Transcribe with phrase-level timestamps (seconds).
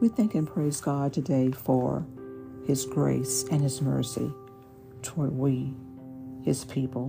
[0.00, 2.06] We thank and praise God today for
[2.64, 4.32] His grace and His mercy
[5.02, 5.74] toward we,
[6.44, 7.06] His people.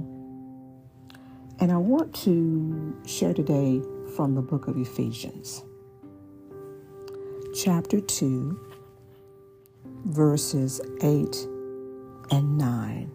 [1.59, 3.79] And I want to share today
[4.15, 5.61] from the book of Ephesians,
[7.53, 8.59] chapter 2,
[10.05, 11.47] verses 8
[12.31, 13.11] and 9.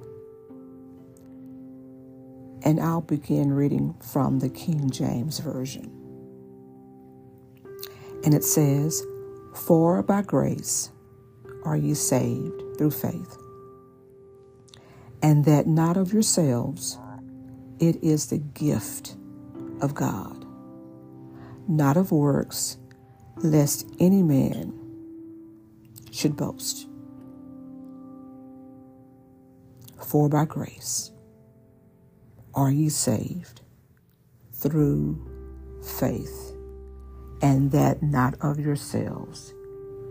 [2.63, 5.91] And I'll begin reading from the King James Version.
[8.25, 9.05] And it says,
[9.55, 10.91] For by grace
[11.65, 13.39] are ye saved through faith,
[15.23, 16.99] and that not of yourselves,
[17.79, 19.17] it is the gift
[19.81, 20.45] of God,
[21.69, 22.77] not of works,
[23.37, 24.73] lest any man
[26.11, 26.89] should boast.
[30.05, 31.11] For by grace
[32.55, 33.63] are ye saved
[34.53, 36.54] through faith,
[37.45, 39.53] and that not of yourselves.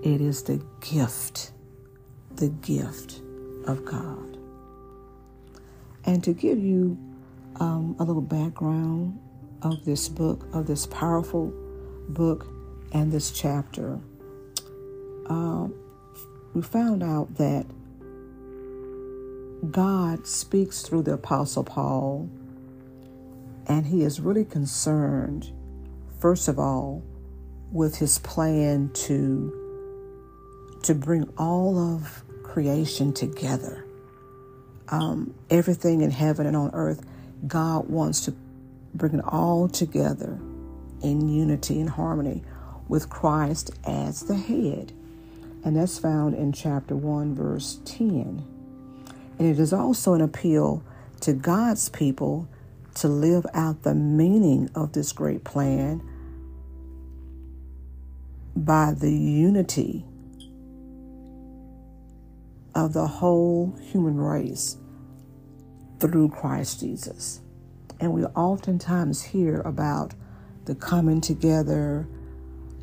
[0.03, 1.51] It is the gift,
[2.35, 3.21] the gift
[3.65, 4.37] of God.
[6.05, 6.95] And to give you
[7.59, 9.19] um, a little background
[9.63, 11.51] of this book, of this powerful
[12.07, 12.45] book
[12.91, 13.99] and this chapter,
[15.27, 15.69] uh,
[16.53, 17.65] we found out that
[19.71, 22.29] God speaks through the Apostle Paul,
[23.65, 25.51] and he is really concerned,
[26.19, 27.01] first of all,
[27.73, 29.59] with his plan to
[30.83, 33.85] to bring all of creation together.
[34.89, 37.03] Um, everything in heaven and on earth,
[37.47, 38.35] God wants to
[38.93, 40.39] bring it all together
[41.01, 42.43] in unity and harmony
[42.87, 44.91] with Christ as the head.
[45.63, 48.45] And that's found in chapter 1, verse 10.
[49.39, 50.83] And it is also an appeal
[51.21, 52.47] to God's people
[52.95, 56.01] to live out the meaning of this great plan
[58.55, 60.05] by the unity
[62.75, 64.77] of the whole human race
[65.99, 67.41] through Christ Jesus.
[67.99, 70.13] And we oftentimes hear about
[70.65, 72.07] the coming together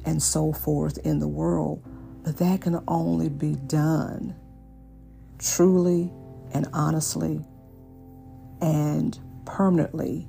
[0.05, 1.83] and so forth in the world,
[2.25, 4.35] but that can only be done
[5.39, 6.13] truly
[6.53, 7.41] and honestly
[8.61, 10.29] and permanently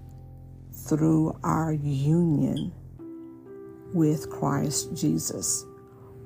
[0.74, 2.74] through our union
[3.94, 5.66] with Christ Jesus.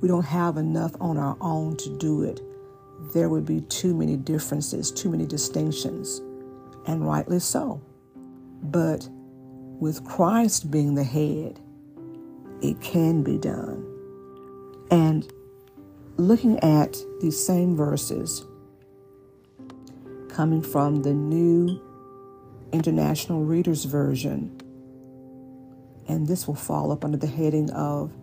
[0.02, 2.42] We don't have enough on our own to do it.
[3.14, 6.22] There would be too many differences, too many distinctions,
[6.86, 7.82] and rightly so.
[8.62, 9.08] But
[9.80, 11.60] with Christ being the head,
[12.62, 13.86] it can be done.
[14.92, 15.32] And
[16.18, 18.46] looking at these same verses,
[20.30, 21.82] coming from the New
[22.72, 24.62] International Reader's Version.
[26.08, 28.14] And this will fall up under the heading of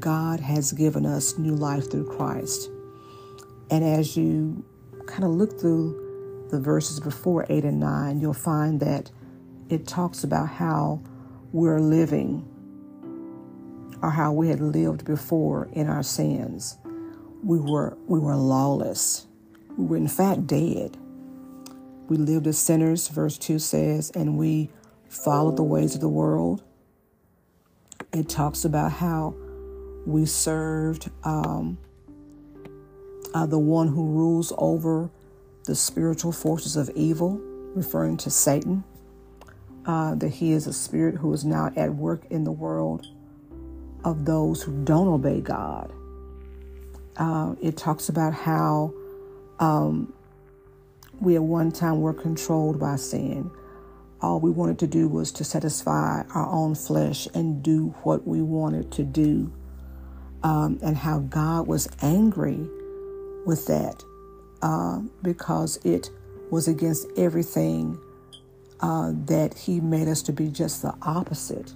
[0.00, 2.70] God has given us new life through Christ.
[3.70, 4.64] And as you
[5.06, 9.10] kind of look through the verses before 8 and 9, you'll find that
[9.68, 11.02] it talks about how
[11.52, 12.48] we're living
[14.02, 16.76] or how we had lived before in our sins.
[17.42, 19.26] We were we were lawless.
[19.76, 20.96] We were in fact dead.
[22.08, 24.70] We lived as sinners, verse 2 says, and we
[25.14, 26.62] followed the ways of the world.
[28.12, 29.34] It talks about how
[30.06, 31.78] we served um,
[33.32, 35.10] uh, the one who rules over
[35.64, 37.40] the spiritual forces of evil,
[37.74, 38.84] referring to Satan.
[39.86, 43.06] Uh, that he is a spirit who is now at work in the world
[44.02, 45.92] of those who don't obey God.
[47.18, 48.94] Uh, it talks about how
[49.58, 50.10] um,
[51.20, 53.50] we at one time were controlled by sin.
[54.24, 58.40] All we wanted to do was to satisfy our own flesh and do what we
[58.40, 59.52] wanted to do.
[60.42, 62.66] Um, and how God was angry
[63.44, 64.02] with that
[64.62, 66.08] uh, because it
[66.50, 67.98] was against everything
[68.80, 71.74] uh, that He made us to be just the opposite.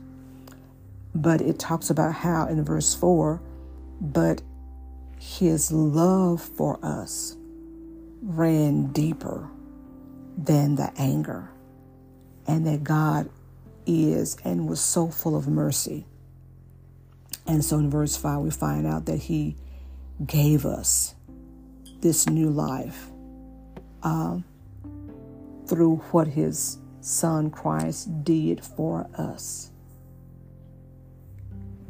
[1.15, 3.43] But it talks about how in verse 4
[4.01, 4.41] but
[5.19, 7.37] His love for us
[8.23, 9.51] ran deeper
[10.39, 11.51] than the anger,
[12.49, 13.29] and that God
[13.87, 16.07] is and was so full of mercy.
[17.47, 19.57] And so in verse 5, we find out that He
[20.27, 21.15] gave us
[22.01, 23.11] this new life
[24.03, 24.39] uh,
[25.67, 29.71] through what His Son Christ did for us.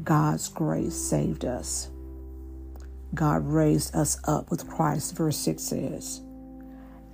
[0.02, 1.90] God's grace saved us.
[3.14, 6.20] God raised us up with Christ, verse 6 says,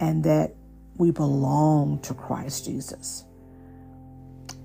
[0.01, 0.55] and that
[0.97, 3.25] we belong to Christ Jesus.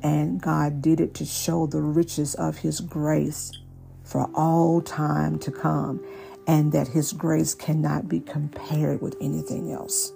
[0.01, 3.51] And God did it to show the riches of His grace
[4.10, 6.04] for all time to come,
[6.48, 10.12] and that his grace cannot be compared with anything else.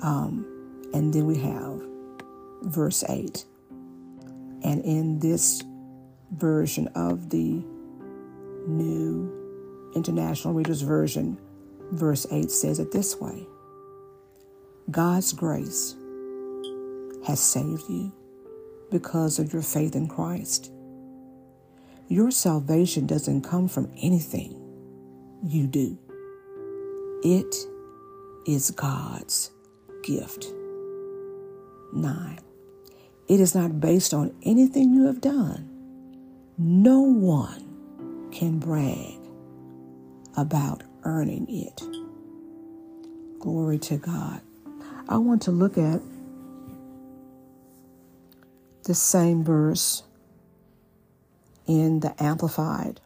[0.00, 0.44] Um,
[0.92, 1.80] and then we have
[2.62, 3.46] verse 8.
[4.62, 5.62] And in this
[6.32, 7.64] version of the
[8.66, 11.38] New International Reader's Version,
[11.92, 13.46] verse 8 says it this way
[14.90, 15.96] God's grace
[17.26, 18.12] has saved you
[18.90, 20.72] because of your faith in Christ.
[22.08, 24.58] Your salvation doesn't come from anything
[25.44, 25.98] you do,
[27.24, 27.54] it
[28.46, 29.50] is God's
[30.02, 30.52] gift.
[31.92, 32.38] 9.
[33.28, 35.68] It is not based on anything you have done.
[36.58, 39.18] No one can brag
[40.36, 41.82] about earning it.
[43.38, 44.40] Glory to God.
[45.08, 46.00] I want to look at
[48.84, 50.02] the same verse
[51.66, 53.00] in the Amplified.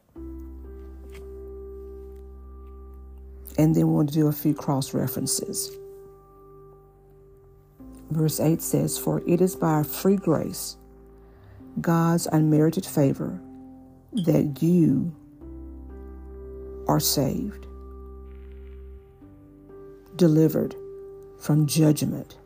[3.58, 5.70] And then we'll do a few cross references.
[8.10, 10.76] Verse 8 says, For it is by free grace,
[11.80, 13.40] God's unmerited favor,
[14.12, 15.14] that you
[16.88, 17.66] are saved,
[20.16, 20.74] delivered
[21.40, 22.38] from judgment,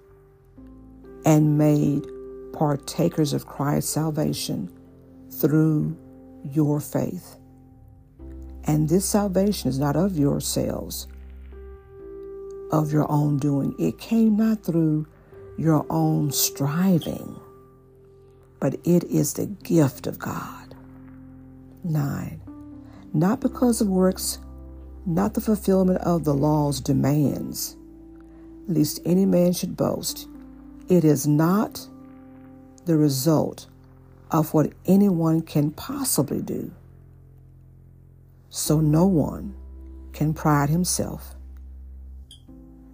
[1.24, 2.06] and made
[2.52, 4.70] partakers of Christ's salvation
[5.30, 5.96] through
[6.44, 7.36] your faith.
[8.64, 11.06] And this salvation is not of yourselves,
[12.70, 13.74] of your own doing.
[13.78, 15.06] It came not through
[15.56, 17.38] your own striving,
[18.60, 20.74] but it is the gift of God.
[21.84, 22.40] 9.
[23.12, 24.38] Not because of works,
[25.06, 27.76] not the fulfillment of the law's demands,
[28.68, 30.28] lest any man should boast.
[30.88, 31.88] It is not
[32.84, 33.66] the result
[34.30, 36.72] of what anyone can possibly do.
[38.48, 39.54] So no one
[40.12, 41.34] can pride himself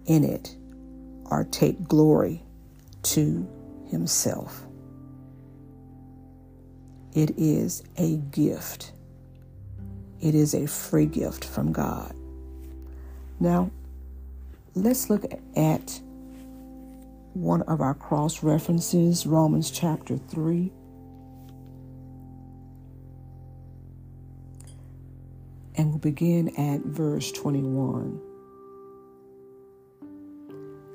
[0.05, 0.55] in it
[1.25, 2.43] or take glory
[3.03, 3.47] to
[3.89, 4.65] himself.
[7.13, 8.93] It is a gift.
[10.21, 12.13] It is a free gift from God.
[13.39, 13.71] Now,
[14.75, 15.25] let's look
[15.55, 16.01] at
[17.41, 20.71] one of our cross references, Romans chapter 3.
[25.75, 28.19] And we'll begin at verse 21.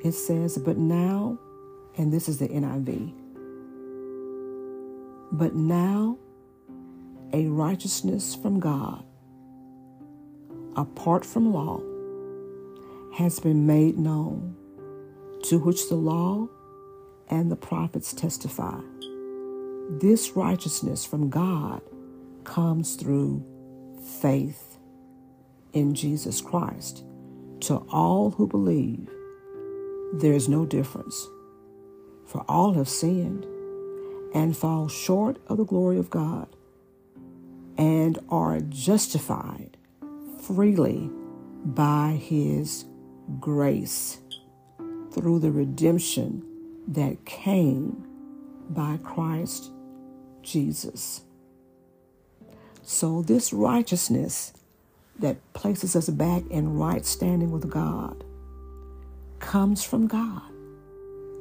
[0.03, 1.39] It says, But now,
[1.97, 3.15] and this is the NIV,
[5.31, 6.19] but now
[7.33, 9.05] a righteousness from God,
[10.77, 11.81] apart from law,
[13.15, 14.51] has been made known,
[15.43, 16.49] to which the law
[17.29, 18.81] and the prophets testify.
[19.91, 21.83] This righteousness from God
[22.44, 23.44] comes through
[24.21, 24.79] faith
[25.73, 27.05] in Jesus Christ.
[27.62, 29.09] To all who believe,
[30.15, 31.29] there is no difference,
[32.27, 33.47] for all have sinned
[34.35, 36.49] and fall short of the glory of God
[37.79, 39.77] and are justified
[40.43, 41.11] freely
[41.65, 42.85] by His
[43.38, 44.19] grace
[45.12, 46.43] through the redemption
[46.88, 48.06] that came
[48.70, 49.70] by Christ
[50.42, 51.23] Jesus.
[52.83, 54.52] So, this righteousness
[55.19, 58.25] that places us back in right standing with God
[59.38, 60.42] comes from God.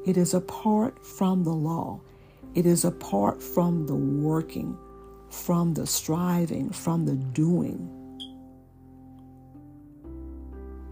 [0.06, 2.02] It is apart from the law,
[2.54, 4.78] it is apart from the working,
[5.30, 7.98] from the striving, from the doing.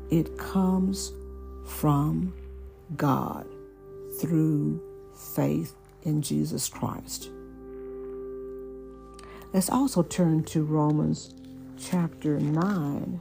[0.09, 1.11] It comes
[1.65, 2.33] from
[2.95, 3.47] God
[4.19, 4.81] through
[5.35, 7.29] faith in Jesus Christ.
[9.53, 11.33] Let's also turn to Romans
[11.79, 13.19] chapter 9,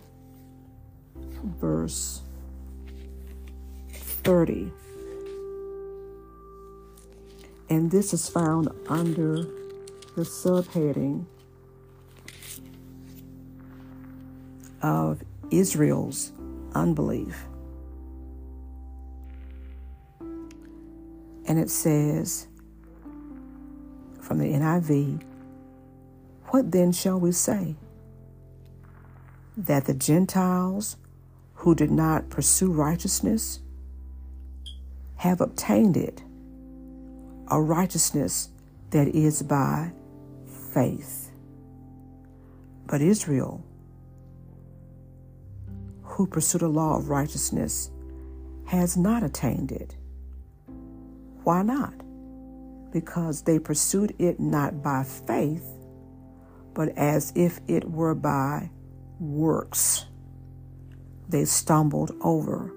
[1.60, 2.22] verse
[3.92, 4.70] 30.
[7.70, 9.42] And this is found under
[10.16, 11.24] the subheading
[14.82, 16.32] of Israel's
[16.74, 17.46] unbelief.
[21.48, 22.46] And it says
[24.20, 25.22] from the NIV,
[26.48, 27.74] What then shall we say?
[29.56, 30.98] That the Gentiles
[31.54, 33.60] who did not pursue righteousness
[35.16, 36.22] have obtained it,
[37.50, 38.50] a righteousness
[38.90, 39.90] that is by
[40.72, 41.30] faith.
[42.86, 43.64] But Israel,
[46.02, 47.90] who pursued a law of righteousness,
[48.66, 49.96] has not attained it.
[51.48, 51.94] Why not?
[52.92, 55.64] Because they pursued it not by faith,
[56.74, 58.68] but as if it were by
[59.18, 60.04] works.
[61.26, 62.70] They stumbled over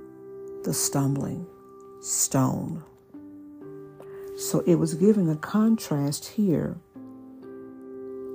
[0.64, 1.46] the stumbling
[2.00, 2.82] stone.
[4.38, 6.78] So it was giving a contrast here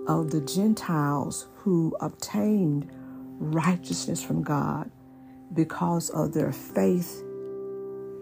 [0.07, 2.91] of the Gentiles who obtained
[3.39, 4.91] righteousness from God
[5.55, 7.23] because of their faith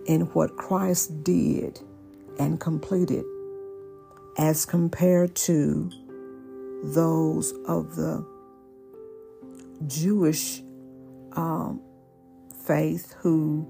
[0.07, 1.81] in what Christ did
[2.39, 3.25] and completed,
[4.39, 5.91] as compared to
[6.85, 8.27] those of the
[9.87, 10.63] Jewish
[11.33, 11.81] um,
[12.67, 13.67] faith who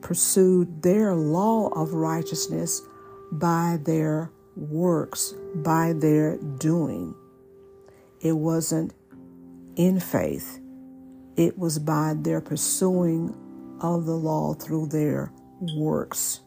[0.00, 2.82] pursued their law of righteousness
[3.32, 7.14] by their works, by their doing.
[8.20, 8.92] It wasn't
[9.76, 10.60] in faith,
[11.36, 13.34] it was by their pursuing
[13.80, 15.32] of the law through their
[15.76, 16.40] works.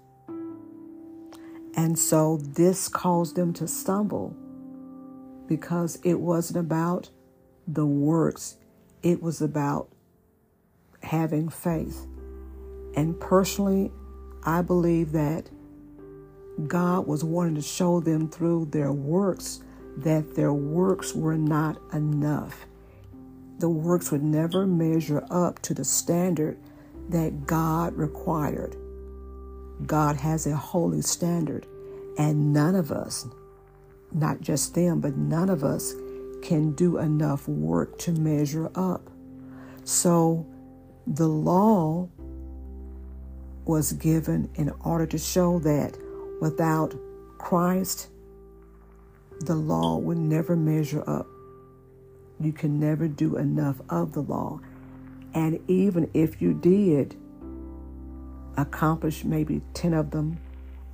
[1.76, 4.36] And so this caused them to stumble
[5.48, 7.10] because it wasn't about
[7.68, 8.58] the works,
[9.02, 9.90] it was about
[11.02, 12.06] having faith.
[12.96, 13.92] And personally,
[14.44, 15.50] I believe that
[16.68, 19.62] God was wanting to show them through their works
[19.98, 22.66] that their works were not enough.
[23.60, 26.58] The works would never measure up to the standard
[27.10, 28.76] that God required.
[29.86, 31.66] God has a holy standard,
[32.18, 33.26] and none of us,
[34.12, 35.94] not just them, but none of us
[36.42, 39.10] can do enough work to measure up.
[39.84, 40.46] So
[41.08, 42.10] the law
[43.66, 45.98] was given in order to show that
[46.42, 46.94] without
[47.38, 48.10] Christ,
[49.40, 51.28] the law would never measure up.
[52.40, 54.60] You can never do enough of the law.
[55.34, 57.16] And even if you did
[58.58, 60.38] accomplish maybe 10 of them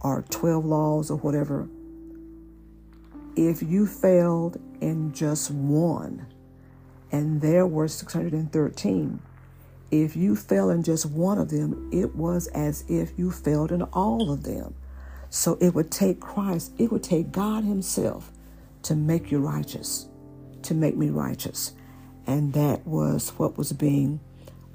[0.01, 1.67] or 12 laws or whatever,
[3.35, 6.25] if you failed in just one,
[7.11, 9.19] and there were 613,
[9.91, 13.81] if you fell in just one of them, it was as if you failed in
[13.83, 14.75] all of them.
[15.29, 18.31] So it would take Christ, it would take God Himself
[18.83, 20.07] to make you righteous,
[20.63, 21.73] to make me righteous.
[22.27, 24.19] And that was what was being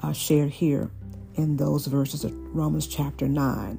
[0.01, 0.91] uh, shared here
[1.35, 3.79] in those verses of Romans chapter 9,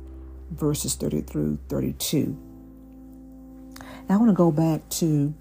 [0.51, 2.37] verses 30 through 32.
[4.07, 5.33] Now I want to go back to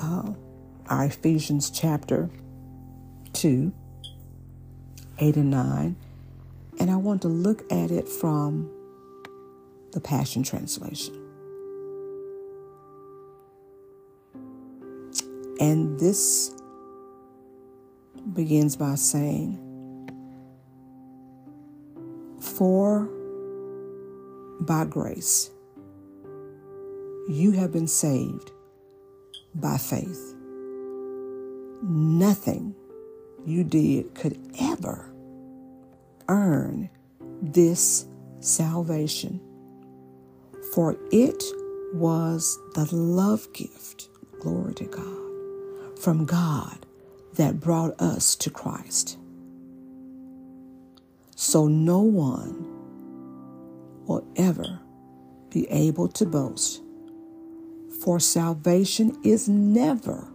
[0.00, 0.32] uh,
[0.88, 2.30] our Ephesians chapter
[3.34, 3.72] 2,
[5.18, 5.96] 8 and 9,
[6.80, 8.70] and I want to look at it from
[9.92, 11.18] the Passion Translation.
[15.60, 16.50] And this
[18.32, 19.61] begins by saying,
[22.62, 23.08] For
[24.60, 25.50] by grace
[27.28, 28.52] you have been saved
[29.52, 30.36] by faith.
[31.82, 32.76] Nothing
[33.44, 35.12] you did could ever
[36.28, 36.88] earn
[37.42, 38.06] this
[38.38, 39.40] salvation,
[40.72, 41.42] for it
[41.94, 46.86] was the love gift, glory to God, from God
[47.34, 49.18] that brought us to Christ.
[51.42, 52.54] So no one
[54.06, 54.78] will ever
[55.50, 56.80] be able to boast,
[58.00, 60.28] for salvation is never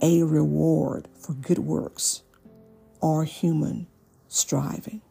[0.00, 2.22] a reward for good works
[3.02, 3.88] or human
[4.28, 5.02] striving.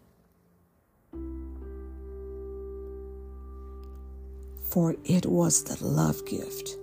[4.72, 6.76] For it was the love gift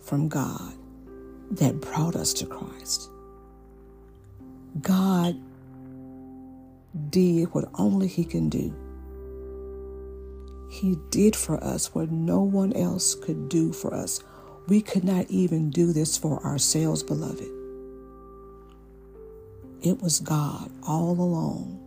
[0.00, 0.72] from God
[1.50, 3.10] that brought us to Christ.
[4.80, 5.38] God
[7.10, 8.74] did what only He can do.
[10.70, 14.22] He did for us what no one else could do for us.
[14.68, 17.48] We could not even do this for ourselves, beloved.
[19.82, 21.78] It was God all along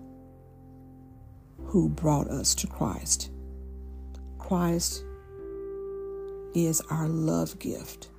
[1.66, 3.32] who brought us to Christ.
[4.38, 5.04] Christ
[6.54, 8.10] is our love gift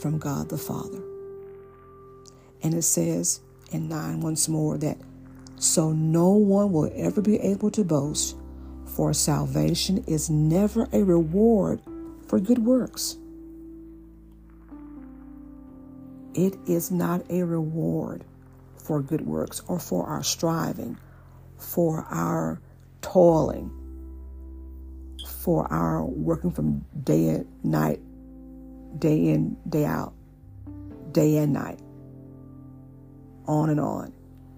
[0.00, 1.02] from God the Father.
[2.62, 4.98] And it says in 9 once more that
[5.58, 8.36] so no one will ever be able to boast,
[8.86, 11.80] for salvation is never a reward
[12.26, 13.16] for good works.
[16.34, 18.24] It is not a reward
[18.76, 20.98] for good works or for our striving,
[21.58, 22.60] for our
[23.02, 23.70] toiling,
[25.26, 28.00] for our working from day and night
[28.96, 30.14] day in, day out,
[31.12, 31.80] day and night,
[33.46, 34.12] on and on.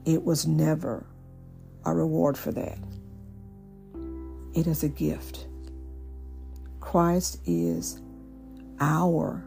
[0.05, 1.07] It was never
[1.85, 2.79] a reward for that.
[4.55, 5.47] It is a gift.
[6.81, 8.01] Christ is
[8.81, 9.45] our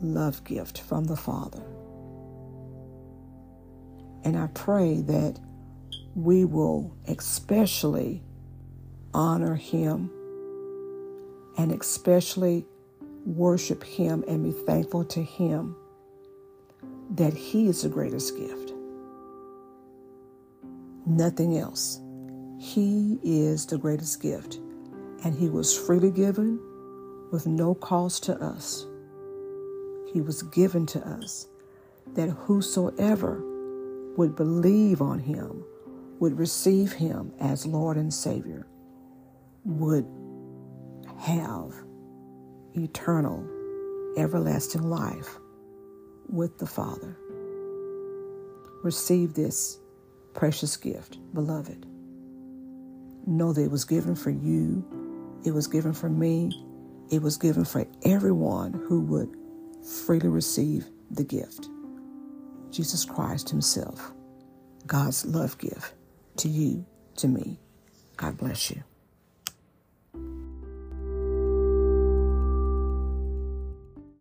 [0.00, 1.62] love gift from the Father.
[4.24, 5.38] And I pray that
[6.14, 8.22] we will especially
[9.14, 10.10] honor Him
[11.56, 12.66] and especially
[13.24, 15.76] worship Him and be thankful to Him
[17.10, 18.71] that He is the greatest gift.
[21.06, 22.00] Nothing else.
[22.58, 24.60] He is the greatest gift,
[25.24, 26.60] and He was freely given
[27.32, 28.86] with no cost to us.
[30.12, 31.48] He was given to us
[32.14, 33.42] that whosoever
[34.16, 35.64] would believe on Him,
[36.20, 38.66] would receive Him as Lord and Savior,
[39.64, 40.06] would
[41.18, 41.72] have
[42.74, 43.44] eternal,
[44.16, 45.40] everlasting life
[46.28, 47.16] with the Father.
[48.84, 49.78] Receive this
[50.34, 51.86] precious gift, beloved.
[53.26, 54.84] Know that it was given for you,
[55.44, 56.50] it was given for me,
[57.10, 59.36] it was given for everyone who would
[60.06, 61.68] freely receive the gift.
[62.70, 64.12] Jesus Christ Himself,
[64.86, 65.94] God's love gift
[66.38, 66.84] to you,
[67.16, 67.60] to me.
[68.16, 68.82] God bless you.